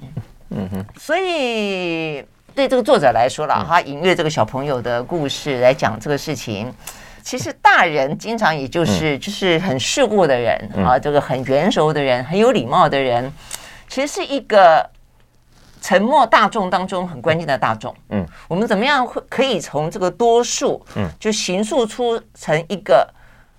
[0.48, 0.84] 嗯哼。
[0.98, 6.72] 所以对这个作者来说了，他引阅这个小朋友的故事来讲这个事情，
[7.22, 13.30] 其实大人经常也就是就是很世故的人啊，这个很圆熟的人，很有礼貌的人，
[13.88, 14.88] 其实是一个。
[15.82, 23.06] 沉默大众当中很关键的大众，嗯，我们怎么样会可以从这个多数，嗯，就形塑出成一个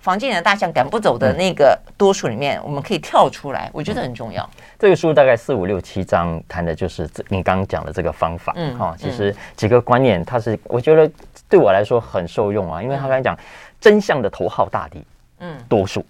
[0.00, 4.48] 房间里的大象赶不走的那个多数里面，我们可以跳出来，我觉得很重要。
[4.78, 11.08] 这个书大概四五六七章谈的就是这你刚刚讲的这个方法，嗯，哈，其实几个观念，它是我觉得
[11.48, 13.38] 对我来说很受用啊，因为他刚才讲。
[13.80, 15.04] 真相的头号大敌，
[15.40, 16.02] 嗯，多数，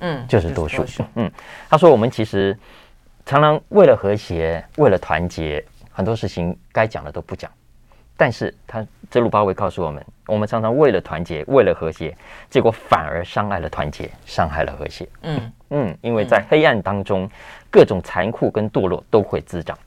[0.00, 1.30] 嗯，就是多数， 嗯。
[1.68, 2.58] 他说，我们其实
[3.30, 7.48] 常常为了和谐，为了团结，很多事情该讲的都不讲。
[8.16, 12.12] 但是他这鲁巴维告诉我们，我们常常为了团结，为了和谐，
[12.48, 15.08] 结果反而伤害了团结，伤害了和谐。
[15.22, 17.30] 嗯嗯，因为在黑暗当中，
[17.70, 19.78] 各种残酷跟堕落都会滋长。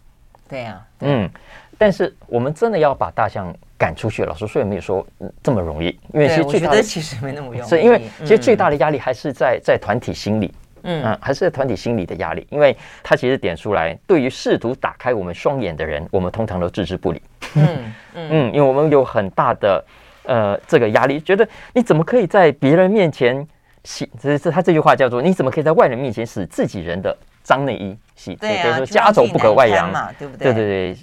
[0.48, 1.30] 对呀，嗯。
[1.78, 5.06] 但是我们真的要把大象赶出去，老师说也没有说
[5.42, 10.54] 这么容易，因为其实最大的其实没那么容易，是因为其实最大的压力还是在在团体心理。
[10.84, 17.22] 嗯，嗯，还是团体心理的压力，因为他其实点出来，对于试图打开我们双眼的人，我们通常都置之不理。
[17.56, 19.84] 嗯嗯，因为我们有很大的
[20.24, 23.46] 呃这个压力，觉得你怎么可以在别人面前
[23.84, 24.10] 洗？
[24.20, 28.36] 这是他这句话叫做你怎么可以在外人面前使自己人的脏内衣洗？
[28.36, 30.54] 对啊，说家丑不可外扬嘛，对不对？
[30.54, 30.98] 对对对，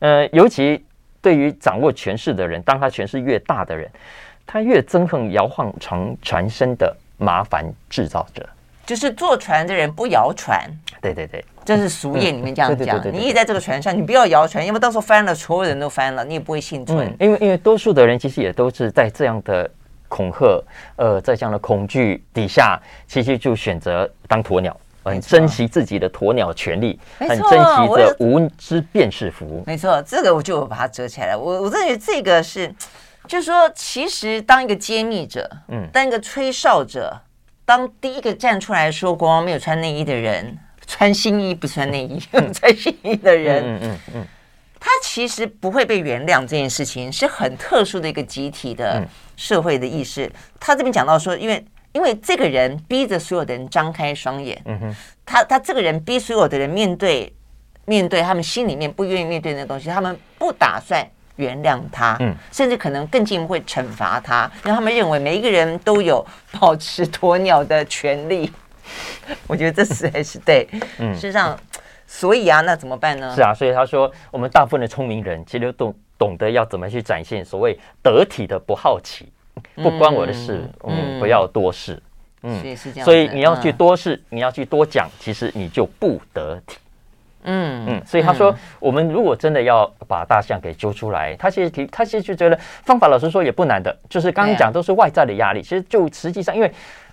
[0.00, 0.84] 呃，尤其
[1.20, 3.90] 对于掌握权势的人，当他权势越大的人，
[4.46, 8.46] 他越憎恨摇晃床船身的麻烦制造者。
[8.86, 10.64] 就是坐船的人不摇船，
[11.02, 13.02] 对对对，这是俗谚里面这样讲。
[13.12, 17.12] 你也在这个船上，你不要摇船，因为到时候翻了，所有人都翻了，你也不会幸存。
[17.18, 19.68] 因为因为多数的人其实也都是在这样的
[20.06, 20.62] 恐吓，
[20.94, 29.64] 呃，在这样的恐惧底下，其实就选择当鸵鸟，很珍惜自己的鸵鸟权利，很珍惜这无知便是福。
[29.66, 31.38] 没错，这个我就把它折起来了。
[31.38, 32.72] 我我认为这个是，
[33.26, 37.12] 就是说，其实当一个揭秘者，嗯，当一个吹哨者。
[37.66, 40.56] 当第一个站出来说国王没有穿内衣的人，
[40.86, 42.18] 穿新衣不穿内衣，
[42.54, 44.26] 穿新衣的人，嗯嗯嗯，
[44.78, 46.40] 他其实不会被原谅。
[46.40, 49.06] 这件事情是很特殊的一个集体的
[49.36, 50.30] 社会的意识。
[50.60, 51.62] 他这边讲到说，因为
[51.92, 57.34] 因为这个人逼着所有的人张开双眼，嗯哼，他他这个人逼所有的人面对
[57.84, 61.04] 面对他们心里面不愿意面对的东西，他们不打算。
[61.36, 66.24] 原谅他，嗯，甚至可能更进一步会惩罚他，因为他们认为每一个人都有
[66.58, 68.50] 保持鸵鸟的权利。
[69.48, 70.68] 我觉得这实在是对，
[70.98, 71.58] 嗯，事实上，
[72.06, 73.34] 所以啊，那怎么办呢？
[73.34, 79.28] 是啊，所以他说，我们大部分的聪明人其实都懂懂得要怎么去展现所谓得体的不好奇，
[79.74, 82.00] 不关我的事，嗯，不要多事，
[82.42, 86.78] 嗯，所以是这样，所以你要去多事，你要去多讲，其实你就不得体。
[87.46, 95.62] 嗯嗯，所以他说，我们如果真的要把大象给揪出来，他其实提，他其实就觉得方法，老实说也不难的，就是刚刚讲都是外在的压力。
[95.62, 96.70] 其实就实际上，因为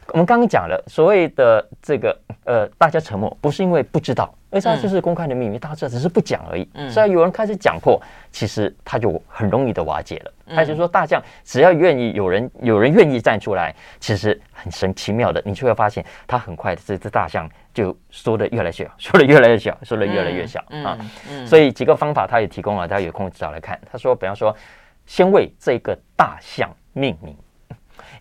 [0.08, 6.68] 我们刚刚讲了所谓的这个呃，大家沉默不是因为不知道，而是它就是公开的秘密，大家知道只是不讲而已。
[6.74, 10.32] 嗯，所以有人开始讲破，其实他就很容易的瓦解了。
[10.54, 17.50] 他就说，大象只要愿意有人有人愿意站出来，其实很神奇妙的，你就会发现，他很快的这只大象。
[17.74, 20.98] 就缩的越来越小， 缩的越来越小，缩的越来越小啊！
[21.46, 23.80] 所以几个方法他也提供了，大家有空找来看。
[23.92, 24.56] 他说，比方说，
[25.06, 27.36] 先为这个大象命名，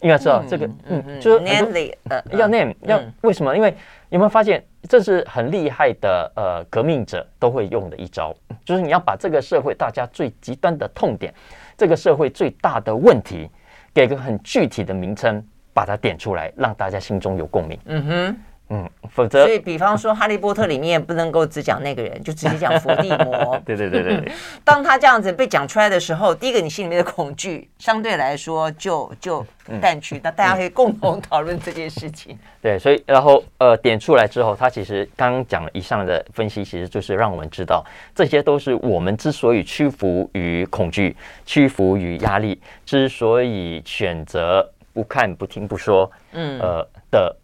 [0.00, 3.54] 应该知道这个，嗯，就是 name，呃，要 name，要为什么？
[3.54, 3.74] 因为
[4.08, 8.34] 有没有发现，这是很厉害的呃革命者都会用的一招，
[8.64, 11.32] 就是你要把这个社会大家最极端的痛点，
[11.76, 13.50] 这个社会最大的问题，
[13.92, 15.44] 给个很具体的名称，
[15.74, 17.78] 把它点出来，让大家心中有共鸣。
[17.84, 18.36] 嗯哼。
[18.74, 23.60] 嗯，否则，所以比方说《哈利波特》里面不能够只讲那个人，就直接讲伏地魔。
[23.66, 24.32] 对对对对。
[24.64, 29.44] 当他这样子被讲出来的时候，第一个你心里面的恐惧相对来说就就
[29.78, 32.38] 淡去，那、嗯、大家可以共同讨论这件事情。
[32.62, 41.14] 对，所以然后呃点出来之后，他其实刚刚讲了以上的分析，其实就是让我们知道，这些都是我们之所以屈服于恐惧、
[41.44, 47.36] 屈服于压力，之所以选择不看、不听、不说，嗯呃的。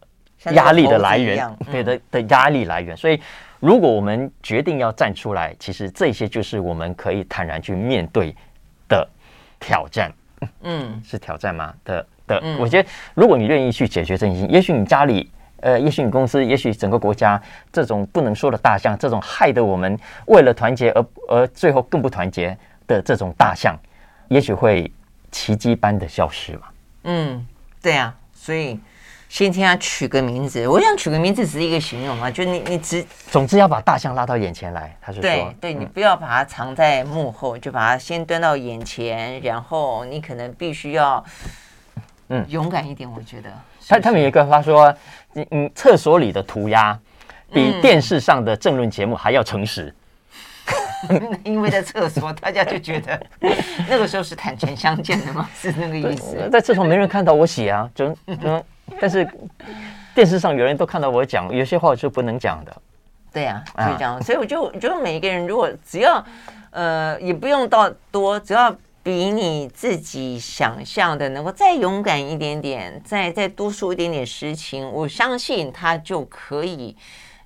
[0.52, 2.96] 压力的来源，对的的压力来源。
[2.96, 3.20] 所以，
[3.60, 8.34] 如果我们决定要站出来，其实这些就是我们可以坦然去面对
[8.88, 9.08] 的
[9.58, 10.12] 挑战。
[10.62, 11.74] 嗯， 是挑战吗？
[11.84, 15.30] 的的，我觉得，如果你愿意去解决这件事情，也许你家里，
[15.60, 17.40] 呃，也许你公司，也许整个国家，
[17.72, 23.76] 这种不能说的大象，这种害得我们为了团结而而最后更不团结的这种大象，
[24.28, 24.88] 也许会
[25.32, 26.62] 奇迹般的消失嘛。
[27.04, 27.46] 嗯，
[27.82, 28.78] 对呀，所以。
[29.28, 41.22] 先替他取个名字，我想取个名字只是一个形容啊，就你你只总之要把大象拉到眼前来，他是说，对对，你不要把它藏在幕后，就把它先端到眼前，然后你可能必须要
[42.28, 43.50] 嗯勇敢一点，我觉得。
[43.86, 44.94] 他他们有一个他说，
[45.34, 46.98] 嗯嗯，厕所里的涂鸦
[47.52, 49.94] 比电视上的政论节目还要诚实，
[51.44, 53.22] 因为在厕所大家就觉得
[53.88, 56.48] 那个时候是坦诚相见的嘛，是那个意思。
[56.50, 58.08] 在厕所没人看到我写啊，就
[58.42, 58.64] 就。
[59.00, 59.28] 但是
[60.14, 62.76] 电视上有人都看到我讲，有些话是不能讲的。
[63.32, 64.22] 对呀、啊，就这样。
[64.22, 66.24] 所以我就觉得每一个人如果只要
[66.70, 76.96] 呃也不用到多，只要比你自己想象的能够再勇敢一点点，再再多说一点点实情，我相信他就可以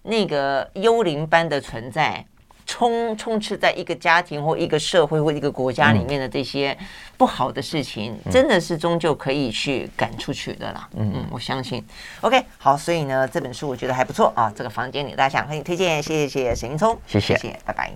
[0.02, 2.24] 那个幽灵般的存在。
[2.72, 6.74] 充充斥在一个家庭或一个社会或一个国家里面的这些
[7.18, 10.88] 不好的事情，嗯、真的是终究可以去赶出去的啦。
[10.96, 11.84] 嗯嗯，我相信。
[12.22, 14.50] OK，好，所以呢，这本书我觉得还不错啊。
[14.56, 17.92] 这个房间里大家想和你推荐，谢谢谢谢沈云聪，谢谢，谢谢，拜拜。